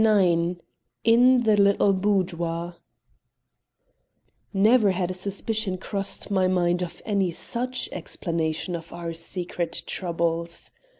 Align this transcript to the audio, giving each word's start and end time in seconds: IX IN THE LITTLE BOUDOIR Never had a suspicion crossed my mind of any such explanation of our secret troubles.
IX 0.03 0.55
IN 1.03 1.43
THE 1.43 1.55
LITTLE 1.57 1.93
BOUDOIR 1.93 2.75
Never 4.51 4.89
had 4.89 5.11
a 5.11 5.13
suspicion 5.13 5.77
crossed 5.77 6.31
my 6.31 6.47
mind 6.47 6.81
of 6.81 7.03
any 7.05 7.29
such 7.29 7.87
explanation 7.91 8.75
of 8.75 8.91
our 8.93 9.13
secret 9.13 9.83
troubles. 9.85 10.71